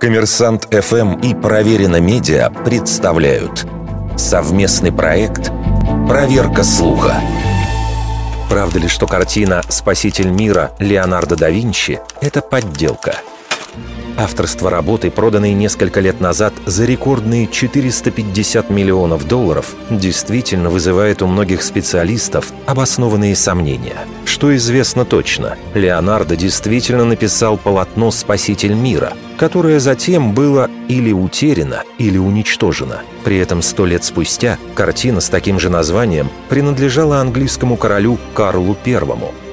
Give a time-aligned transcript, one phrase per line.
[0.00, 3.66] Коммерсант ФМ и Проверено Медиа представляют
[4.16, 5.50] совместный проект
[6.08, 7.20] «Проверка слуха».
[8.48, 13.16] Правда ли, что картина «Спаситель мира» Леонардо да Винчи– это подделка–
[14.16, 21.62] Авторство работы, проданной несколько лет назад за рекордные 450 миллионов долларов, действительно вызывает у многих
[21.62, 24.06] специалистов обоснованные сомнения.
[24.24, 32.18] Что известно точно, Леонардо действительно написал полотно «Спаситель мира», которое затем было или утеряно, или
[32.18, 33.02] уничтожено.
[33.24, 38.96] При этом сто лет спустя картина с таким же названием принадлежала английскому королю Карлу I,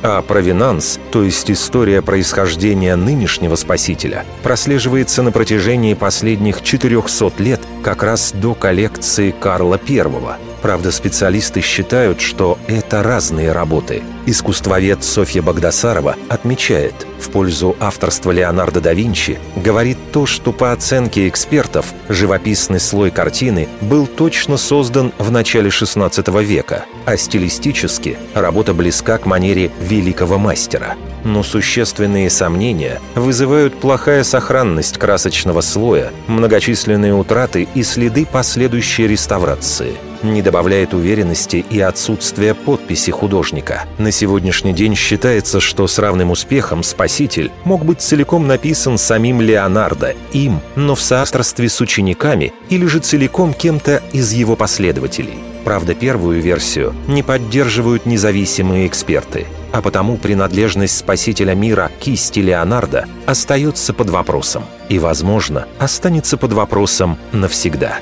[0.04, 8.04] а провинанс, то есть история происхождения нынешнего спасителя, прослеживается на протяжении последних 400 лет как
[8.04, 10.53] раз до коллекции Карла I.
[10.64, 14.02] Правда, специалисты считают, что это разные работы.
[14.26, 21.28] Искусствовед Софья Богдасарова отмечает, в пользу авторства Леонардо да Винчи говорит то, что по оценке
[21.28, 29.18] экспертов живописный слой картины был точно создан в начале XVI века, а стилистически работа близка
[29.18, 30.96] к манере великого мастера.
[31.24, 40.42] Но существенные сомнения вызывают плохая сохранность красочного слоя, многочисленные утраты и следы последующей реставрации– не
[40.42, 43.84] добавляет уверенности и отсутствие подписи художника.
[43.98, 50.16] На сегодняшний день считается, что с равным успехом «Спаситель» мог быть целиком написан самим Леонардо,
[50.32, 55.53] им, но в соавторстве с учениками или же целиком кем-то из его последователей.
[55.64, 63.94] Правда, первую версию не поддерживают независимые эксперты, а потому принадлежность спасителя мира кисти Леонардо остается
[63.94, 67.98] под вопросом и, возможно, останется под вопросом навсегда.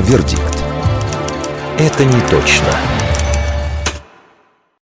[0.00, 0.42] Вердикт.
[1.78, 2.72] Это не точно.